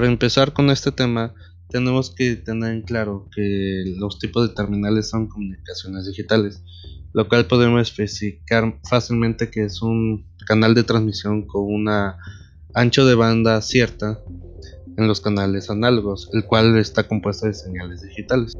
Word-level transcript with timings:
para 0.00 0.12
empezar 0.12 0.54
con 0.54 0.70
este 0.70 0.92
tema, 0.92 1.34
tenemos 1.68 2.14
que 2.14 2.34
tener 2.34 2.72
en 2.72 2.80
claro 2.80 3.28
que 3.36 3.84
los 3.98 4.18
tipos 4.18 4.48
de 4.48 4.54
terminales 4.54 5.10
son 5.10 5.28
comunicaciones 5.28 6.06
digitales, 6.06 6.62
lo 7.12 7.28
cual 7.28 7.44
podemos 7.44 7.82
especificar 7.82 8.80
fácilmente 8.88 9.50
que 9.50 9.64
es 9.64 9.82
un 9.82 10.26
canal 10.46 10.74
de 10.74 10.84
transmisión 10.84 11.46
con 11.46 11.64
una 11.66 12.16
ancho 12.72 13.04
de 13.04 13.14
banda 13.14 13.60
cierta 13.60 14.22
en 14.96 15.06
los 15.06 15.20
canales 15.20 15.68
análogos, 15.68 16.30
el 16.32 16.46
cual 16.46 16.78
está 16.78 17.06
compuesto 17.06 17.46
de 17.46 17.52
señales 17.52 18.00
digitales. 18.00 18.54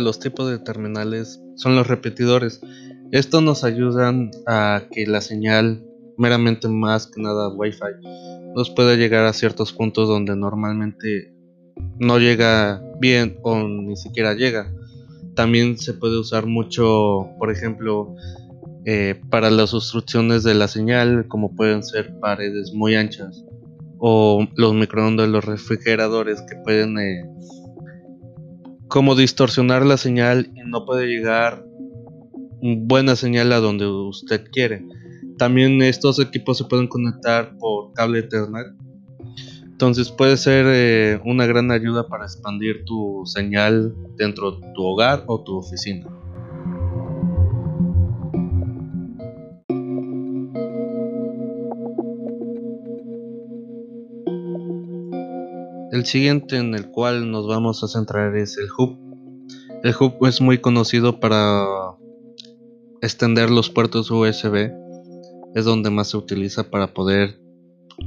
Los 0.00 0.18
tipos 0.18 0.50
de 0.50 0.58
terminales 0.58 1.40
son 1.56 1.76
los 1.76 1.86
repetidores. 1.86 2.60
Estos 3.12 3.42
nos 3.42 3.64
ayudan 3.64 4.30
a 4.46 4.84
que 4.90 5.06
la 5.06 5.20
señal, 5.20 5.84
meramente 6.16 6.68
más 6.68 7.06
que 7.06 7.20
nada 7.20 7.48
Wi-Fi, 7.48 8.06
nos 8.54 8.70
pueda 8.70 8.96
llegar 8.96 9.24
a 9.26 9.32
ciertos 9.32 9.72
puntos 9.72 10.08
donde 10.08 10.36
normalmente 10.36 11.34
no 11.98 12.18
llega 12.18 12.82
bien 13.00 13.38
o 13.42 13.56
ni 13.66 13.96
siquiera 13.96 14.34
llega. 14.34 14.72
También 15.34 15.78
se 15.78 15.94
puede 15.94 16.18
usar 16.18 16.46
mucho, 16.46 17.28
por 17.38 17.50
ejemplo, 17.50 18.14
eh, 18.84 19.20
para 19.30 19.50
las 19.50 19.74
obstrucciones 19.74 20.42
de 20.42 20.54
la 20.54 20.68
señal, 20.68 21.26
como 21.28 21.54
pueden 21.54 21.82
ser 21.82 22.18
paredes 22.18 22.72
muy 22.72 22.96
anchas 22.96 23.44
o 24.00 24.46
los 24.56 24.74
microondas 24.74 25.28
los 25.28 25.44
refrigeradores 25.44 26.42
que 26.42 26.56
pueden 26.56 26.98
eh, 26.98 27.22
como 28.90 29.14
distorsionar 29.14 29.86
la 29.86 29.96
señal 29.96 30.50
y 30.54 30.68
no 30.68 30.84
puede 30.84 31.06
llegar 31.06 31.64
buena 32.60 33.16
señal 33.16 33.52
a 33.52 33.60
donde 33.60 33.86
usted 33.86 34.44
quiere. 34.50 34.84
También 35.38 35.80
estos 35.80 36.18
equipos 36.20 36.58
se 36.58 36.64
pueden 36.64 36.88
conectar 36.88 37.56
por 37.58 37.92
cable 37.94 38.18
Ethernet. 38.18 38.66
Entonces 39.62 40.10
puede 40.10 40.36
ser 40.36 40.66
eh, 40.68 41.20
una 41.24 41.46
gran 41.46 41.70
ayuda 41.70 42.08
para 42.08 42.24
expandir 42.24 42.84
tu 42.84 43.22
señal 43.24 43.94
dentro 44.18 44.52
de 44.52 44.72
tu 44.74 44.82
hogar 44.82 45.24
o 45.28 45.42
tu 45.42 45.56
oficina. 45.56 46.06
El 55.92 56.06
siguiente 56.06 56.56
en 56.56 56.74
el 56.74 56.88
cual 56.90 57.32
nos 57.32 57.48
vamos 57.48 57.82
a 57.82 57.88
centrar 57.88 58.36
es 58.36 58.56
el 58.58 58.68
hub. 58.78 58.96
El 59.82 59.92
hub 59.98 60.24
es 60.24 60.40
muy 60.40 60.58
conocido 60.58 61.18
para 61.18 61.66
extender 63.00 63.50
los 63.50 63.70
puertos 63.70 64.08
USB. 64.08 64.70
Es 65.56 65.64
donde 65.64 65.90
más 65.90 66.10
se 66.10 66.16
utiliza 66.16 66.70
para 66.70 66.94
poder 66.94 67.40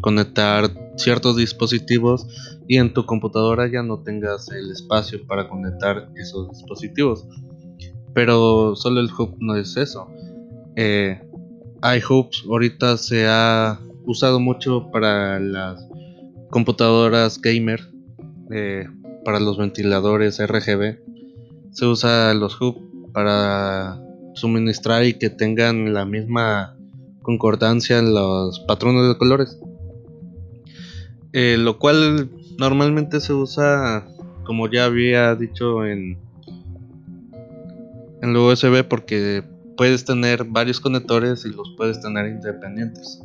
conectar 0.00 0.70
ciertos 0.96 1.36
dispositivos 1.36 2.26
y 2.68 2.76
en 2.76 2.94
tu 2.94 3.04
computadora 3.04 3.68
ya 3.68 3.82
no 3.82 4.00
tengas 4.02 4.48
el 4.52 4.70
espacio 4.70 5.26
para 5.26 5.48
conectar 5.48 6.08
esos 6.14 6.50
dispositivos. 6.50 7.26
Pero 8.14 8.76
solo 8.76 9.00
el 9.00 9.10
hub 9.12 9.36
no 9.40 9.56
es 9.56 9.76
eso. 9.76 10.06
Eh, 10.76 11.20
hay 11.80 12.00
hubs, 12.08 12.44
ahorita 12.48 12.96
se 12.96 13.26
ha 13.26 13.80
usado 14.04 14.38
mucho 14.38 14.88
para 14.92 15.40
las 15.40 15.88
computadoras 16.52 17.40
gamer, 17.40 17.80
eh, 18.50 18.86
para 19.24 19.40
los 19.40 19.56
ventiladores 19.56 20.38
RGB. 20.38 20.98
Se 21.70 21.86
usa 21.86 22.34
los 22.34 22.60
hub 22.60 23.10
para 23.12 23.98
suministrar 24.34 25.04
y 25.06 25.14
que 25.14 25.30
tengan 25.30 25.94
la 25.94 26.04
misma 26.04 26.76
concordancia 27.22 27.98
en 27.98 28.12
los 28.12 28.60
patrones 28.60 29.08
de 29.08 29.16
colores. 29.16 29.58
Eh, 31.32 31.56
lo 31.58 31.78
cual 31.78 32.30
normalmente 32.58 33.20
se 33.20 33.32
usa, 33.32 34.06
como 34.44 34.70
ya 34.70 34.84
había 34.84 35.34
dicho 35.34 35.86
en, 35.86 36.18
en 38.20 38.32
lo 38.34 38.46
USB, 38.46 38.86
porque 38.86 39.42
puedes 39.78 40.04
tener 40.04 40.44
varios 40.44 40.80
conectores 40.80 41.46
y 41.46 41.50
los 41.50 41.72
puedes 41.78 42.02
tener 42.02 42.26
independientes. 42.26 43.22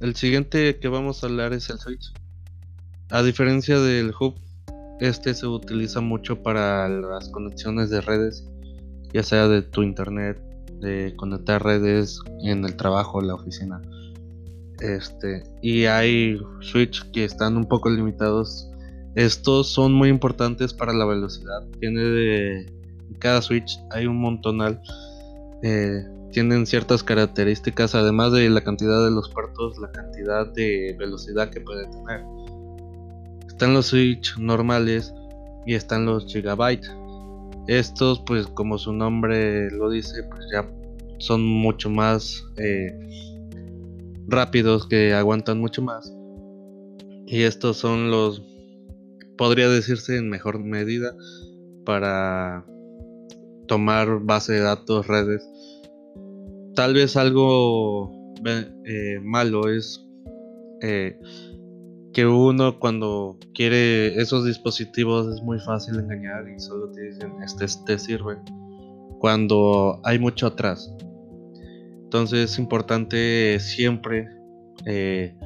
El 0.00 0.16
siguiente 0.16 0.78
que 0.78 0.88
vamos 0.88 1.22
a 1.22 1.26
hablar 1.26 1.52
es 1.52 1.68
el 1.68 1.78
switch. 1.78 2.12
A 3.10 3.22
diferencia 3.22 3.78
del 3.78 4.14
hub, 4.18 4.34
este 4.98 5.34
se 5.34 5.46
utiliza 5.46 6.00
mucho 6.00 6.42
para 6.42 6.88
las 6.88 7.28
conexiones 7.28 7.90
de 7.90 8.00
redes, 8.00 8.48
ya 9.12 9.22
sea 9.22 9.46
de 9.46 9.60
tu 9.60 9.82
internet, 9.82 10.40
de 10.80 11.14
conectar 11.16 11.62
redes 11.62 12.18
en 12.42 12.64
el 12.64 12.76
trabajo, 12.76 13.20
la 13.20 13.34
oficina. 13.34 13.82
Este, 14.80 15.42
y 15.60 15.84
hay 15.84 16.40
switch 16.60 17.10
que 17.10 17.24
están 17.24 17.58
un 17.58 17.66
poco 17.66 17.90
limitados. 17.90 18.70
Estos 19.16 19.68
son 19.68 19.92
muy 19.92 20.08
importantes 20.08 20.72
para 20.72 20.94
la 20.94 21.04
velocidad. 21.04 21.66
Tiene 21.78 22.00
de 22.00 22.80
cada 23.18 23.42
switch 23.42 23.78
hay 23.90 24.06
un 24.06 24.18
montonal 24.18 24.80
eh, 25.62 26.02
tienen 26.32 26.66
ciertas 26.66 27.02
características, 27.02 27.94
además 27.94 28.32
de 28.32 28.48
la 28.48 28.62
cantidad 28.62 29.04
de 29.04 29.10
los 29.10 29.30
puertos, 29.30 29.78
la 29.78 29.90
cantidad 29.90 30.46
de 30.52 30.94
velocidad 30.98 31.50
que 31.50 31.60
puede 31.60 31.86
tener. 31.86 32.24
Están 33.46 33.74
los 33.74 33.86
switch 33.86 34.38
normales 34.38 35.12
y 35.66 35.74
están 35.74 36.06
los 36.06 36.26
gigabyte. 36.26 36.86
Estos, 37.66 38.22
pues 38.26 38.46
como 38.46 38.78
su 38.78 38.92
nombre 38.92 39.70
lo 39.70 39.90
dice, 39.90 40.22
pues 40.24 40.44
ya 40.52 40.68
son 41.18 41.44
mucho 41.44 41.90
más 41.90 42.44
eh, 42.56 42.90
rápidos, 44.28 44.86
que 44.86 45.12
aguantan 45.12 45.58
mucho 45.60 45.82
más. 45.82 46.12
Y 47.26 47.42
estos 47.42 47.76
son 47.76 48.10
los, 48.10 48.42
podría 49.36 49.68
decirse 49.68 50.16
en 50.16 50.28
mejor 50.28 50.58
medida, 50.58 51.14
para 51.84 52.64
tomar 53.66 54.20
base 54.20 54.54
de 54.54 54.60
datos, 54.60 55.06
redes 55.06 55.42
tal 56.74 56.94
vez 56.94 57.16
algo 57.16 58.34
eh, 58.84 59.20
malo 59.22 59.68
es 59.68 60.06
eh, 60.80 61.18
que 62.12 62.26
uno 62.26 62.78
cuando 62.78 63.38
quiere 63.54 64.20
esos 64.20 64.44
dispositivos 64.44 65.34
es 65.34 65.42
muy 65.42 65.60
fácil 65.60 65.98
engañar 65.98 66.48
y 66.48 66.58
solo 66.58 66.90
te 66.90 67.02
dicen 67.02 67.34
este 67.44 67.66
te 67.84 67.98
sirve 67.98 68.38
cuando 69.18 70.00
hay 70.04 70.18
mucho 70.18 70.46
atrás. 70.46 70.92
Entonces 72.04 72.52
es 72.52 72.58
importante 72.58 73.58
siempre 73.60 74.28
eh, 74.86 75.36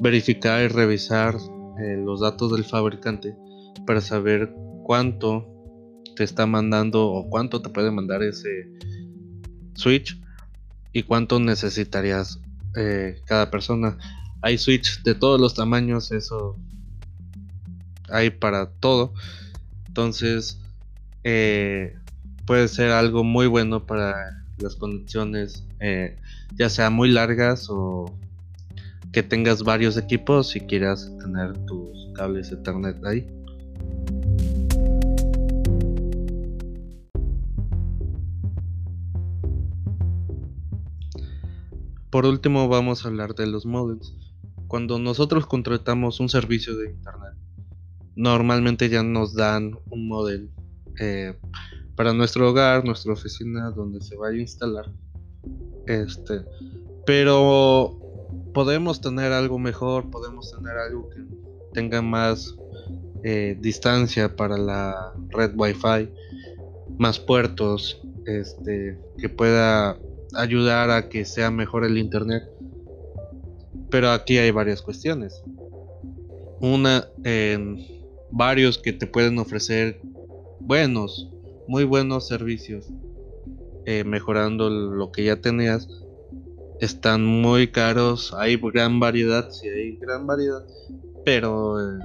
verificar 0.00 0.62
y 0.62 0.68
revisar 0.68 1.36
los 2.04 2.20
datos 2.20 2.52
del 2.52 2.64
fabricante 2.64 3.34
para 3.86 4.00
saber 4.00 4.54
cuánto 4.84 5.46
te 6.16 6.24
está 6.24 6.46
mandando 6.46 7.08
o 7.08 7.28
cuánto 7.28 7.62
te 7.62 7.70
puede 7.70 7.90
mandar 7.90 8.22
ese 8.22 8.68
switch 9.74 10.21
y 10.92 11.02
cuánto 11.04 11.40
necesitarías 11.40 12.40
eh, 12.76 13.20
cada 13.24 13.50
persona. 13.50 13.98
Hay 14.40 14.58
switch 14.58 15.02
de 15.02 15.14
todos 15.14 15.40
los 15.40 15.54
tamaños, 15.54 16.12
eso 16.12 16.56
hay 18.08 18.30
para 18.30 18.70
todo. 18.70 19.14
Entonces 19.86 20.58
eh, 21.24 21.96
puede 22.46 22.68
ser 22.68 22.90
algo 22.90 23.24
muy 23.24 23.46
bueno 23.46 23.86
para 23.86 24.44
las 24.58 24.76
conexiones, 24.76 25.64
eh, 25.80 26.16
ya 26.54 26.68
sea 26.68 26.90
muy 26.90 27.10
largas 27.10 27.68
o 27.70 28.12
que 29.12 29.22
tengas 29.22 29.62
varios 29.62 29.96
equipos 29.96 30.56
y 30.56 30.60
quieras 30.60 31.10
tener 31.20 31.52
tus 31.66 32.12
cables 32.14 32.50
Ethernet 32.50 33.04
ahí. 33.04 33.26
Por 42.12 42.26
último 42.26 42.68
vamos 42.68 43.04
a 43.04 43.08
hablar 43.08 43.34
de 43.34 43.46
los 43.46 43.64
modems. 43.64 44.14
Cuando 44.68 44.98
nosotros 44.98 45.46
contratamos 45.46 46.20
un 46.20 46.28
servicio 46.28 46.76
de 46.76 46.90
internet, 46.90 47.32
normalmente 48.16 48.90
ya 48.90 49.02
nos 49.02 49.34
dan 49.34 49.78
un 49.88 50.08
modem 50.08 50.50
eh, 51.00 51.34
para 51.96 52.12
nuestro 52.12 52.50
hogar, 52.50 52.84
nuestra 52.84 53.14
oficina, 53.14 53.70
donde 53.70 54.02
se 54.02 54.14
vaya 54.16 54.36
a 54.36 54.42
instalar. 54.42 54.92
Este, 55.86 56.44
pero 57.06 57.98
podemos 58.52 59.00
tener 59.00 59.32
algo 59.32 59.58
mejor, 59.58 60.10
podemos 60.10 60.52
tener 60.54 60.76
algo 60.76 61.08
que 61.08 61.24
tenga 61.72 62.02
más 62.02 62.54
eh, 63.24 63.56
distancia 63.58 64.36
para 64.36 64.58
la 64.58 65.14
red 65.30 65.52
Wi-Fi, 65.56 66.10
más 66.98 67.18
puertos, 67.18 68.02
este, 68.26 69.00
que 69.16 69.30
pueda 69.30 69.98
ayudar 70.34 70.90
a 70.90 71.08
que 71.08 71.24
sea 71.24 71.50
mejor 71.50 71.84
el 71.84 71.98
internet. 71.98 72.44
Pero 73.90 74.10
aquí 74.10 74.38
hay 74.38 74.50
varias 74.50 74.82
cuestiones. 74.82 75.42
Una, 76.60 77.08
en 77.24 77.84
varios 78.30 78.78
que 78.78 78.92
te 78.92 79.06
pueden 79.06 79.38
ofrecer 79.38 80.00
buenos, 80.60 81.30
muy 81.68 81.84
buenos 81.84 82.26
servicios, 82.26 82.88
eh, 83.84 84.04
mejorando 84.04 84.70
lo 84.70 85.12
que 85.12 85.24
ya 85.24 85.40
tenías. 85.40 85.88
Están 86.80 87.24
muy 87.24 87.68
caros, 87.68 88.34
hay 88.36 88.56
gran 88.56 88.98
variedad, 88.98 89.50
sí 89.50 89.68
hay 89.68 89.96
gran 89.96 90.26
variedad, 90.26 90.64
pero 91.24 91.80
eh, 91.80 92.00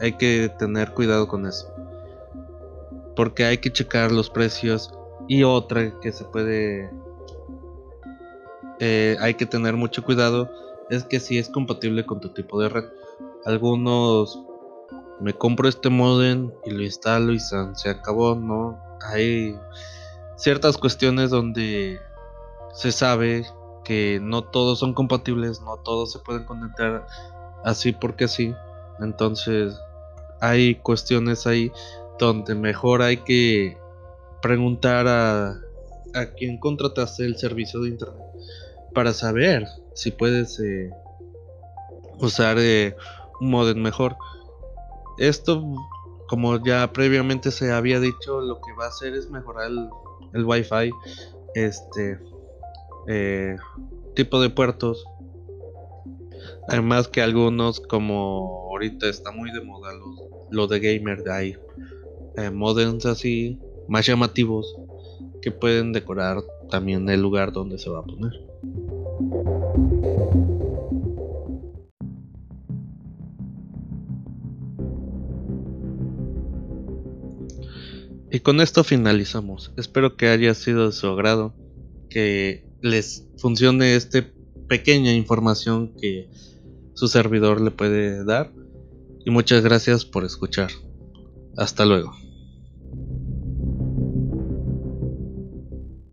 hay 0.00 0.12
que 0.12 0.50
tener 0.58 0.92
cuidado 0.92 1.28
con 1.28 1.46
eso. 1.46 1.72
Porque 3.14 3.44
hay 3.44 3.58
que 3.58 3.70
checar 3.70 4.10
los 4.10 4.30
precios 4.30 4.92
y 5.28 5.44
otra 5.44 5.92
que 6.00 6.12
se 6.12 6.24
puede... 6.24 6.90
Eh, 8.80 9.16
hay 9.20 9.34
que 9.34 9.44
tener 9.46 9.76
mucho 9.76 10.02
cuidado 10.02 10.50
es 10.90 11.04
que 11.04 11.20
si 11.20 11.38
es 11.38 11.48
compatible 11.48 12.04
con 12.04 12.20
tu 12.20 12.30
tipo 12.30 12.60
de 12.60 12.68
red. 12.68 12.84
Algunos 13.44 14.42
me 15.20 15.34
compro 15.34 15.68
este 15.68 15.88
modem 15.88 16.50
y 16.64 16.70
lo 16.70 16.82
instalo 16.82 17.32
y 17.32 17.38
se 17.38 17.88
acabó, 17.88 18.34
¿no? 18.34 18.78
Hay 19.02 19.56
ciertas 20.36 20.76
cuestiones 20.78 21.30
donde 21.30 22.00
se 22.72 22.90
sabe 22.90 23.46
que 23.84 24.18
no 24.20 24.44
todos 24.44 24.78
son 24.78 24.94
compatibles, 24.94 25.60
no 25.60 25.76
todos 25.78 26.12
se 26.12 26.18
pueden 26.18 26.44
conectar 26.44 27.06
así 27.64 27.92
porque 27.92 28.28
sí. 28.28 28.54
Entonces 29.00 29.78
hay 30.40 30.74
cuestiones 30.76 31.46
ahí 31.46 31.70
donde 32.18 32.54
mejor 32.54 33.02
hay 33.02 33.18
que 33.18 33.78
preguntar 34.42 35.06
a, 35.06 35.50
a 36.14 36.26
quien 36.36 36.58
contrataste 36.58 37.24
el 37.24 37.36
servicio 37.36 37.80
de 37.80 37.90
internet 37.90 38.29
para 38.94 39.12
saber 39.12 39.66
si 39.94 40.10
puedes 40.10 40.58
eh, 40.60 40.90
usar 42.18 42.56
eh, 42.58 42.96
un 43.40 43.50
modem 43.50 43.78
mejor. 43.78 44.16
Esto, 45.18 45.62
como 46.28 46.64
ya 46.64 46.92
previamente 46.92 47.50
se 47.50 47.72
había 47.72 48.00
dicho, 48.00 48.40
lo 48.40 48.60
que 48.60 48.72
va 48.78 48.86
a 48.86 48.88
hacer 48.88 49.14
es 49.14 49.30
mejorar 49.30 49.70
el, 50.32 50.44
Wi-Fi, 50.44 50.90
este 51.54 52.18
eh, 53.08 53.56
tipo 54.14 54.40
de 54.40 54.50
puertos. 54.50 55.04
Además 56.68 57.08
que 57.08 57.20
algunos, 57.20 57.80
como 57.80 58.68
ahorita 58.70 59.08
está 59.08 59.32
muy 59.32 59.50
de 59.50 59.60
moda 59.60 59.90
lo 60.50 60.66
de 60.66 60.80
gamer, 60.80 61.28
hay 61.28 61.56
modems 62.52 63.04
así 63.06 63.58
más 63.88 64.06
llamativos 64.06 64.76
que 65.42 65.50
pueden 65.50 65.92
decorar 65.92 66.42
también 66.70 67.08
el 67.10 67.20
lugar 67.20 67.52
donde 67.52 67.78
se 67.78 67.90
va 67.90 68.00
a 68.00 68.04
poner. 68.04 68.49
Y 78.30 78.40
con 78.40 78.60
esto 78.60 78.84
finalizamos. 78.84 79.72
Espero 79.76 80.16
que 80.16 80.28
haya 80.28 80.54
sido 80.54 80.86
de 80.86 80.92
su 80.92 81.08
agrado, 81.08 81.54
que 82.08 82.64
les 82.80 83.26
funcione 83.38 83.96
esta 83.96 84.24
pequeña 84.68 85.12
información 85.12 85.94
que 86.00 86.28
su 86.94 87.08
servidor 87.08 87.60
le 87.60 87.72
puede 87.72 88.24
dar. 88.24 88.52
Y 89.24 89.30
muchas 89.30 89.62
gracias 89.62 90.04
por 90.04 90.24
escuchar. 90.24 90.70
Hasta 91.56 91.84
luego. 91.84 92.19